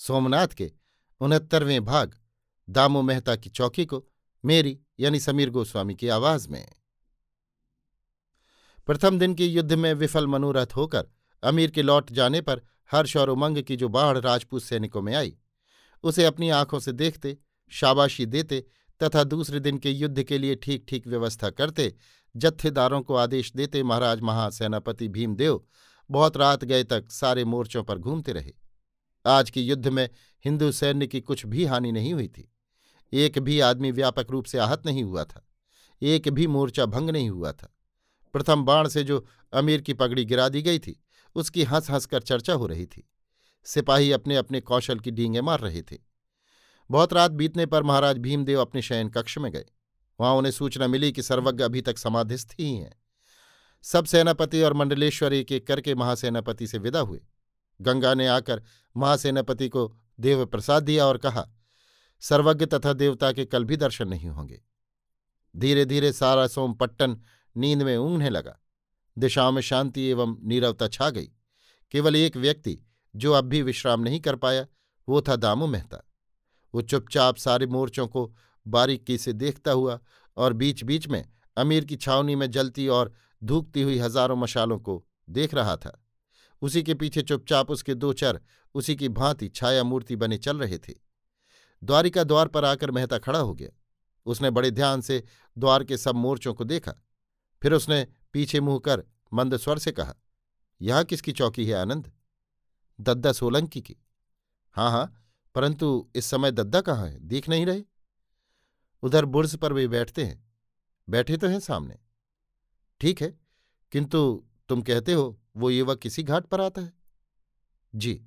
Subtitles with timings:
[0.00, 0.72] सोमनाथ के
[1.20, 2.14] उनहत्तरवें भाग,
[2.68, 4.04] दामो मेहता की चौकी को
[4.44, 6.68] मेरी यानी समीर गोस्वामी की आवाज़ में।
[8.86, 11.06] प्रथम दिन के युद्ध में विफल मनोरथ होकर
[11.42, 15.36] अमीर के लौट जाने पर हर्ष और उमंग की जो बाढ़ राजपूत सैनिकों में आई,
[16.04, 17.36] उसे अपनी आँखों से देखते,
[17.70, 18.64] शाबाशी देते
[19.00, 21.94] तथा दूसरे दिन के युद्ध के लिए ठीक ठीक व्यवस्था करते,
[22.36, 25.62] जत्थेदारों को आदेश देते महाराज महासेनापति भीमदेव
[26.10, 28.52] बहुत रात गए तक सारे मोर्चों पर घूमते रहे।
[29.26, 30.08] आज के युद्ध में
[30.44, 32.52] हिंदू सैन्य की कुछ भी हानि नहीं हुई थी।
[33.12, 35.48] एक भी आदमी व्यापक रूप से आहत नहीं हुआ था।
[36.02, 37.76] एक भी मोर्चा भंग नहीं हुआ था।
[38.32, 41.02] प्रथम बाण से जो अमीर की पगड़ी गिरा दी गई थी,
[41.34, 43.10] उसकी हंस हंसकर चर्चा हो रही थी।
[43.64, 45.98] सिपाही अपने अपने कौशल की डींगे मार रहे थे।
[46.90, 49.64] बहुत रात बीतने पर महाराज भीमदेव अपने शयन कक्ष में गए।
[50.20, 53.00] वहाँ उन्हें सूचना मिली कि सर्वज्ञ अभी तक समाधिस्थ ही हैं।
[53.82, 57.20] सब सेनापति और मंडलेश्वर एक एक करके महासेनापति से विदा हुए।
[57.80, 58.62] गंगा ने आकर
[58.96, 61.46] महासेनापति को देव प्रसाद दिया और कहा,
[62.22, 64.60] सर्वज्ञ तथा देवता के कल भी दर्शन नहीं होंगे।
[65.54, 67.16] धीरे धीरे सारा सोमपट्टन
[67.56, 68.56] नींद में ऊँघने लगा।
[69.16, 71.30] दिशाओं में शांति एवं नीरवता छा गई।
[71.90, 72.78] केवल एक व्यक्ति,
[73.14, 74.66] जो अब भी विश्राम नहीं कर पाया,
[75.08, 76.06] वो था दामू मेहता।
[76.74, 78.32] वो चुपचाप सारे मोर्चों को
[78.66, 79.98] बारीकी से देखता हुआ
[80.36, 81.24] और बीच बीच में
[81.56, 83.12] अमीर की छावनी में जलती और
[83.44, 85.98] धूकती हुई हज़ारों मशालों को देख रहा था।
[86.62, 88.40] उसी के पीछे चुपचाप उसके दो चर,
[88.74, 90.94] उसी की भांति छाया मूर्ति बने चल रहे थे।
[91.82, 93.68] द्वारिका द्वार पर आकर मेहता खड़ा हो गया।
[94.26, 95.22] उसने बड़े ध्यान से
[95.56, 96.94] द्वार के सब मोर्चों को देखा।
[97.62, 100.14] फिर उसने पीछे मुँह कर मंद स्वर से कहा,
[100.80, 102.12] यहाँ किसकी चौकी है आनंद?
[102.98, 103.96] दद्दा सोलंकी की?
[104.76, 105.12] हाँ हाँ
[105.54, 107.18] परंतु इस समय दद्दा कहाँ है?
[107.18, 107.82] देख नहीं रहे?
[109.02, 110.44] उधर बुर्ज पर वे बैठते हैं।
[111.08, 111.98] बैठे तो हैं सामने।
[113.00, 113.38] ठीक है,
[113.92, 116.92] किंतु तुम कहते हो वो युवक किसी घाट पर आता है।
[117.94, 118.26] जी,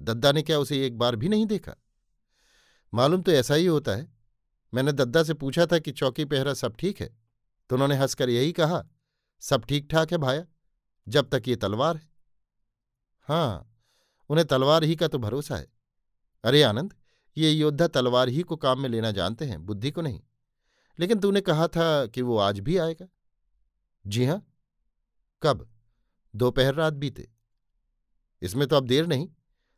[0.00, 1.74] दद्दा ने क्या उसे एक बार भी नहीं देखा?
[2.94, 4.12] मालूम तो ऐसा ही होता है।
[4.74, 7.16] मैंने दद्दा से पूछा था कि चौकी पहरा सब ठीक है?
[7.70, 8.84] तो उन्होंने हंसकर यही कहा,
[9.40, 10.46] सब ठीक ठाक है भाया,
[11.08, 12.10] जब तक ये तलवार है।
[13.20, 13.74] हाँ
[14.28, 15.72] उन्हें तलवार ही का तो भरोसा है।
[16.44, 16.94] अरे आनंद,
[17.36, 20.20] ये योद्धा तलवार ही को काम में लेना जानते हैं, बुद्धि को नहीं।
[20.98, 23.06] लेकिन तूने कहा था कि वो आज भी आएगा।
[24.06, 24.46] जी हाँ।
[25.42, 25.77] कब?
[26.34, 27.30] दोपहर रात बीते।
[28.42, 29.28] इसमें तो अब देर नहीं,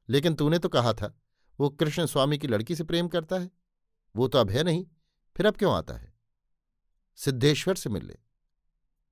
[0.09, 1.21] लेकिन तूने तो कहा था,
[1.61, 3.50] वो कृष्ण स्वामी की लड़की से प्रेम करता है।
[4.16, 4.87] वो तो अब है नहीं,
[5.37, 6.15] फिर अब क्यों आता है?
[7.16, 8.16] सिद्धेश्वर से मिल ले।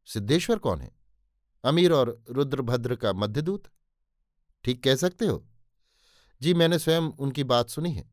[0.06, 0.97] सिद्धेश्वर कौन है?
[1.65, 3.65] अमीर और रुद्रभद्र का मध्यदूत?
[4.65, 5.49] ठीक कह सकते हो।
[6.43, 8.10] जी, मैंने स्वयं उनकी बात सुनी है।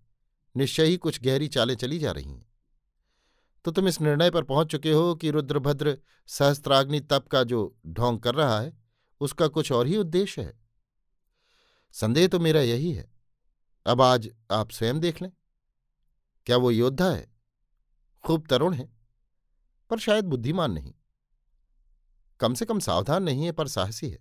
[0.58, 2.52] निश्चय ही कुछ गहरी चालें चली जा रही हैं।
[3.66, 5.98] तो तुम इस निर्णय पर पहुँच चुके हो कि रुद्रभद्र
[6.28, 8.85] सहस्त्राग्नि तप का जो ढोंग कर रहा है
[9.26, 10.60] उसका कुछ और ही उद्देश्य है।
[11.92, 13.12] संदेह तो मेरा यही है।
[13.86, 15.32] अब आज आप स्वयं देख लें।
[16.46, 17.36] क्या वो योद्धा है?
[18.24, 18.94] खूब तरुण है,
[19.90, 20.94] पर शायद बुद्धिमान नहीं।
[22.40, 24.20] कम से कम सावधान नहीं है, पर साहसी है।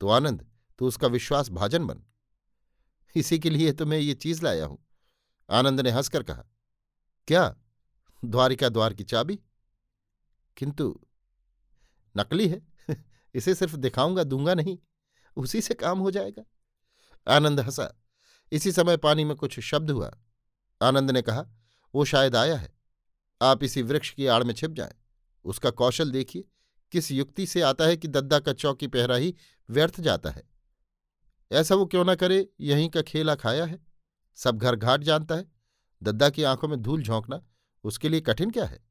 [0.00, 2.04] तो आनंद, तू उसका विश्वास भाजन बन।
[3.16, 4.86] इसी के लिए तो मैं ये चीज़ लाया हूँ।
[5.50, 6.44] आनंद ने हंसकर कहा,
[7.28, 7.56] क्या?
[8.24, 9.40] द्वारिका द्वार की चाबी?
[10.56, 11.06] किंतु
[12.16, 12.71] नकली है?
[13.34, 14.78] इसे सिर्फ़ दिखाऊँगा, दूँगा नहीं,
[15.36, 16.44] उसी से काम हो जाएगा।
[17.28, 18.02] आनंद हंसा।
[18.52, 20.12] इसी समय पानी में कुछ शब्द हुआ।
[20.82, 21.46] आनंद ने कहा,
[21.94, 22.74] वो शायद आया है।
[23.42, 24.94] आप इसी वृक्ष की आड़ में छिप जाएँ।
[25.44, 26.44] उसका कौशल देखिए,
[26.92, 29.34] किस युक्ति से आता है कि दद्दा का चौकी पहरा ही
[29.70, 30.42] व्यर्थ जाता है।
[31.52, 33.86] ऐसा वो क्यों ना करे, यहीं का खेला खाया है।
[34.34, 35.52] सब घर घाट जानता है।
[36.02, 37.42] दद्दा की आँखों में धूल झोंकना,
[37.84, 38.84] उसके लिए कठिन क्या है?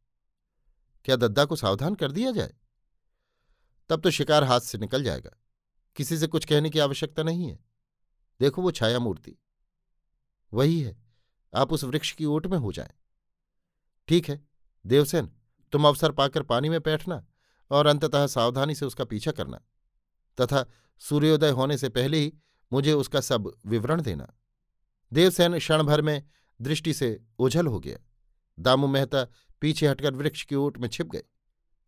[1.06, 2.54] क्या दद्दा को सावधान कर दिया जाए?
[3.92, 5.30] तब तो शिकार हाथ से निकल जाएगा।
[5.96, 7.60] किसी से कुछ कहने की आवश्यकता नहीं है।
[8.40, 9.36] देखो वो छाया मूर्ति
[10.54, 10.96] वही है,
[11.54, 12.94] आप उस वृक्ष की ओट में हो जाए।
[14.08, 14.40] ठीक है,
[14.86, 15.32] देवसेन,
[15.74, 17.26] तुम अवसर पाकर पानी में बैठना
[17.72, 19.58] और अंततः सावधानी से उसका पीछा करना।
[20.38, 20.66] तथा
[21.02, 22.34] सूर्योदय होने से पहले ही
[22.72, 24.32] मुझे उसका सब विवरण देना।
[25.12, 26.24] देवसेन क्षण भर में
[26.62, 27.98] दृष्टि से ओझल हो गया।
[28.60, 29.24] दामू मेहता
[29.62, 31.24] पीछे हटकर वृक्ष की ओट में छिप गए।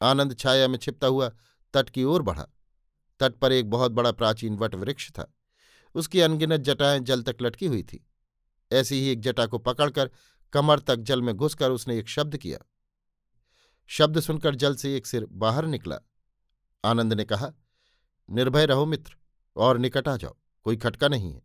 [0.01, 1.31] आनंद छाया में छिपता हुआ
[1.73, 2.47] तट की ओर बढ़ा।
[3.19, 5.33] तट पर एक बहुत बड़ा प्राचीन वट वृक्ष था।
[5.95, 8.07] उसकी अनगिनत जटाएँ जल तक लटकी हुई थी।
[8.71, 10.09] ऐसी ही एक जटा को पकड़कर
[10.53, 12.59] कमर तक जल में घुसकर उसने एक शब्द किया।
[13.87, 15.99] शब्द सुनकर जल से एक सिर बाहर निकला।
[16.85, 17.51] आनंद ने कहा,
[18.29, 19.15] निर्भय रहो मित्र,
[19.55, 21.41] और निकट आ जाओ, कोई खटका नहीं है।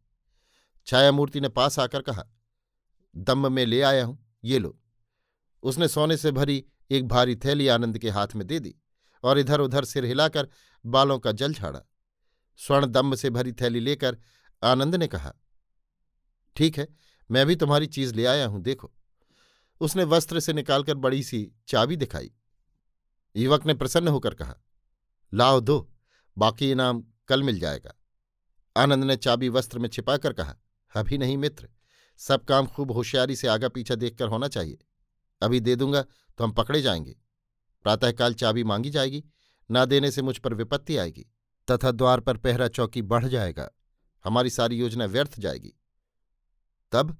[0.87, 2.27] छायामूर्ति ने पास आकर कहा
[3.17, 4.79] दम्ब में ले आया हूँ, ये लो।
[5.63, 8.75] उसने सोने से भरी एक भारी थैली आनंद के हाथ में दे दी।
[9.25, 10.49] और इधर उधर सिर हिलाकर
[10.85, 11.81] बालों का जल झाड़ा।
[12.59, 14.17] स्वर्ण दम्ब से भरी थैली लेकर
[14.63, 15.35] आनंद ने कहा,
[16.57, 16.89] ठीक है,
[17.31, 18.93] मैं भी तुम्हारी चीज़ ले आया हूँ, देखो।
[19.81, 22.31] उसने वस्त्र से निकालकर बड़ी सी चाबी दिखाई।
[23.37, 24.55] युवक ने प्रसन्न होकर कहा,
[25.35, 25.91] लाओ दो,
[26.39, 27.95] बाकी इनाम कल मिल जाएगा।
[28.77, 30.57] आनंद ने चाबी वस्त्र में छिपाकर कहा,
[30.95, 31.69] अभी नहीं मित्र,
[32.21, 34.79] सब काम खूब होशियारी से आगा पीछा देखकर होना चाहिए।
[35.43, 36.03] अभी दे दूँगा
[36.39, 37.17] तो हम पकड़े जाएँगे।
[37.89, 39.25] प्रातःकाल चाबी मांगी जाएगी,
[39.71, 41.25] ना देने से मुझ पर विपत्ति आएगी,
[41.71, 43.69] तथा द्वार पर पहरा चौकी बढ़ जाएगा,
[44.25, 45.73] हमारी सारी योजना व्यर्थ जाएगी।
[46.93, 47.17] तब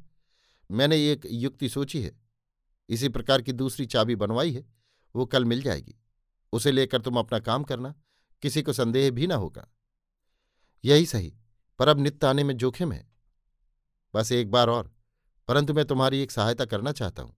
[0.71, 2.13] मैंने एक युक्ति सोची है,
[2.89, 4.65] इसी प्रकार की दूसरी चाबी बनवाई है,
[5.15, 5.95] वो कल मिल जाएगी,
[6.53, 7.95] उसे लेकर तुम अपना काम करना,
[8.43, 9.69] किसी को संदेह भी ना होगा।
[10.85, 11.35] यही सही,
[11.79, 13.07] पर अब नित्य आने में जोखिम है।
[14.15, 14.95] बस एक बार और,
[15.49, 17.37] परंतु मैं तुम्हारी एक सहायता करना चाहता हूँ।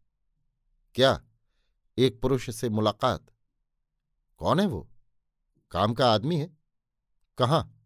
[0.94, 1.20] क्या
[2.00, 3.26] एक पुरुष से मुलाकात।
[4.38, 4.90] कौन है वो?
[5.70, 6.58] काम का आदमी है।
[7.38, 7.80] कहाँ?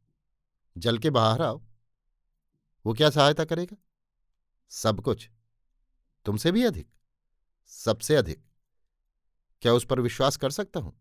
[0.78, 1.62] जल के बाहर आओ।
[2.87, 3.76] वो क्या सहायता करेगा?
[4.69, 5.31] सब कुछ।
[6.25, 6.88] तुमसे भी अधिक।
[7.66, 8.44] सबसे अधिक।
[9.62, 11.00] क्या उस पर विश्वास कर सकता हूँ?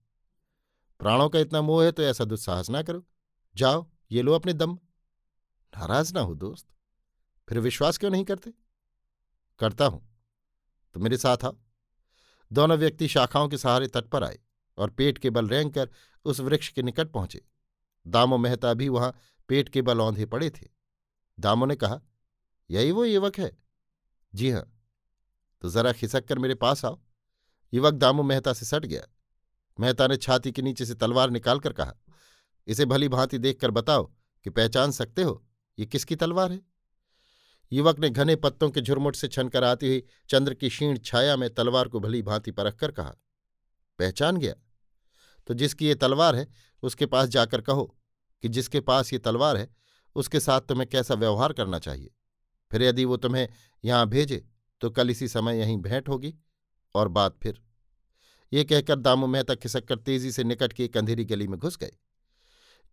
[0.99, 3.05] प्राणों का इतना मोह है तो ऐसा दुस्साहस ना करो।
[3.55, 4.79] जाओ, ये लो अपने दम।
[5.77, 6.67] नाराज़ ना हो दोस्त।
[7.49, 8.53] फिर विश्वास क्यों नहीं करते?
[9.59, 10.09] करता हूँ।
[10.93, 11.57] तो मेरे साथ आओ।
[12.53, 14.39] दोनों व्यक्ति शाखाओं के सहारे तट पर आए
[14.77, 15.89] और पेट के बल रेंग कर
[16.25, 17.41] उस वृक्ष के निकट पहुँचे।
[18.07, 19.15] दामो मेहता भी वहाँ
[19.49, 20.67] पेट के बल औंधे पड़े थे।
[21.39, 21.99] दामो ने कहा,
[22.69, 23.51] यही वो युवक है?
[24.35, 24.63] जी हाँ।
[25.61, 26.99] तो जरा खिसक कर मेरे पास आओ।
[27.73, 29.01] युवक दामो मेहता से सट गया।
[29.79, 31.93] मेहता ने छाती के नीचे से तलवार निकालकर कहा,
[32.67, 34.03] इसे भली भांति देखकर बताओ
[34.45, 35.43] कि पहचान सकते हो
[35.79, 36.59] ये किसकी तलवार है?
[37.73, 41.49] युवक ने घने पत्तों के झुरमुट से छनकर आती हुई चंद्र की क्षीण छाया में
[41.53, 43.13] तलवार को भली भांति परख कर कहा,
[43.99, 44.53] पहचान गया?
[45.47, 46.47] तो जिसकी ये तलवार है,
[46.83, 47.85] उसके पास जाकर कहो
[48.43, 49.69] कि जिसके पास ये तलवार है,
[50.15, 52.09] उसके साथ तुम्हें कैसा व्यवहार करना चाहिए?
[52.71, 53.47] फिर यदि वो तुम्हें
[53.83, 54.45] यहाँ भेजे
[54.81, 56.33] तो कल इसी समय यहीं भेंट होगी,
[56.95, 57.61] और बात फिर?
[58.53, 61.77] ये कहकर दामू मेहता खिसक कर तेज़ी से निकट की एक अंधेरी गली में घुस
[61.77, 61.91] गए।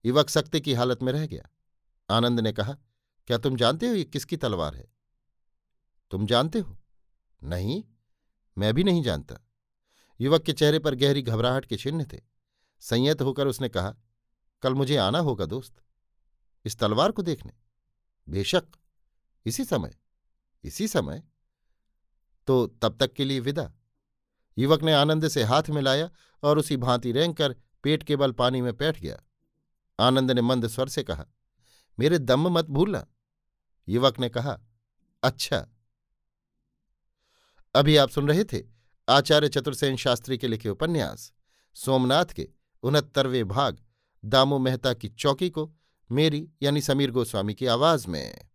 [0.04, 1.48] युवक सख्ते की हालत में रह गया।
[2.10, 2.76] आनंद ने कहा
[3.30, 4.92] क्या तुम जानते हो ये किसकी तलवार है?
[6.10, 6.78] तुम जानते हो?
[7.42, 7.84] नहीं,
[8.58, 9.36] मैं भी नहीं जानता।
[10.20, 12.20] युवक के चेहरे पर गहरी घबराहट के चिन्ह थे।
[12.80, 13.96] संयत होकर उसने कहा,
[14.62, 15.82] कल मुझे आना होगा, दोस्त।
[16.64, 17.52] इस तलवार को देखने।
[18.28, 18.64] बेशक।
[19.46, 19.96] इसी समय।
[20.64, 21.22] इसी समय
[22.46, 23.72] तो तब तक के लिए विदा।
[24.58, 26.10] युवक ने आनंद से हाथ मिलाया
[26.42, 29.22] और उसी भांति रेंग कर पेट के बल पानी में बैठ गया।
[30.00, 31.26] आनंद ने मंद स्वर से कहा,
[31.98, 33.06] मेरे दम मत भूलना।
[33.90, 34.58] युवक ने कहा
[35.22, 35.68] अच्छा।
[37.74, 38.62] अभी आप सुन रहे थे
[39.08, 41.32] आचार्य चतुर्सेन शास्त्री के लिखे उपन्यास।
[41.74, 42.48] सोमनाथ के
[42.82, 43.82] उनहत्तरवें भाग
[44.24, 45.72] दामू मेहता की चौकी को
[46.10, 48.49] मेरी यानी समीर गोस्वामी की आवाज़ में।